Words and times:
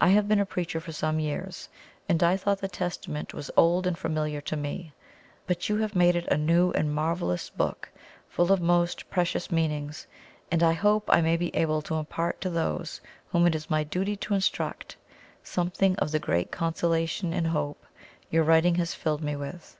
I 0.00 0.10
have 0.10 0.28
been 0.28 0.38
a 0.38 0.46
preacher 0.46 0.78
for 0.78 0.92
some 0.92 1.18
years, 1.18 1.68
and 2.08 2.22
I 2.22 2.36
thought 2.36 2.60
the 2.60 2.68
Testament 2.68 3.34
was 3.34 3.50
old 3.56 3.84
and 3.84 3.98
familiar 3.98 4.40
to 4.42 4.56
me; 4.56 4.92
but 5.48 5.68
you 5.68 5.78
have 5.78 5.96
made 5.96 6.14
it 6.14 6.28
a 6.28 6.36
new 6.36 6.70
and 6.70 6.94
marvellous 6.94 7.50
book 7.50 7.90
full 8.28 8.52
of 8.52 8.60
most 8.60 9.10
precious 9.10 9.50
meanings, 9.50 10.06
and 10.52 10.62
I 10.62 10.74
hope 10.74 11.06
I 11.12 11.20
may 11.20 11.36
be 11.36 11.52
able 11.56 11.82
to 11.82 11.96
impart 11.96 12.40
to 12.42 12.50
those 12.50 13.00
whom 13.32 13.44
it 13.44 13.56
is 13.56 13.68
my 13.68 13.82
duty 13.82 14.14
to 14.18 14.34
instruct, 14.34 14.96
something 15.42 15.96
of 15.98 16.12
the 16.12 16.20
great 16.20 16.52
consolation 16.52 17.32
and 17.32 17.48
hope 17.48 17.84
your 18.30 18.44
writing 18.44 18.76
has 18.76 18.94
filled 18.94 19.20
me 19.20 19.34
with. 19.34 19.76